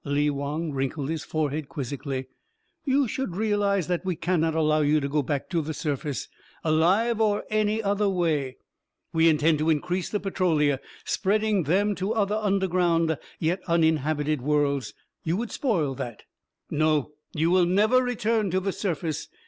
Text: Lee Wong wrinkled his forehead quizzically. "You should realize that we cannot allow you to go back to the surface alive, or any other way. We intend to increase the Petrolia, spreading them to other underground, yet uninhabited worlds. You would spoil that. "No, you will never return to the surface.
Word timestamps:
Lee 0.03 0.31
Wong 0.31 0.71
wrinkled 0.71 1.11
his 1.11 1.23
forehead 1.23 1.69
quizzically. 1.69 2.25
"You 2.85 3.07
should 3.07 3.35
realize 3.35 3.85
that 3.85 4.03
we 4.03 4.15
cannot 4.15 4.55
allow 4.55 4.81
you 4.81 4.99
to 4.99 5.07
go 5.07 5.21
back 5.21 5.47
to 5.51 5.61
the 5.61 5.75
surface 5.75 6.27
alive, 6.63 7.21
or 7.21 7.43
any 7.51 7.83
other 7.83 8.09
way. 8.09 8.57
We 9.13 9.29
intend 9.29 9.59
to 9.59 9.69
increase 9.69 10.09
the 10.09 10.19
Petrolia, 10.19 10.79
spreading 11.05 11.65
them 11.65 11.93
to 11.93 12.13
other 12.13 12.33
underground, 12.41 13.15
yet 13.37 13.61
uninhabited 13.67 14.41
worlds. 14.41 14.95
You 15.23 15.37
would 15.37 15.51
spoil 15.51 15.93
that. 15.93 16.23
"No, 16.71 17.11
you 17.35 17.51
will 17.51 17.67
never 17.67 18.01
return 18.01 18.49
to 18.49 18.59
the 18.59 18.71
surface. 18.73 19.27